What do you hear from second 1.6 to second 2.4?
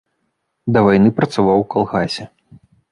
у калгасе.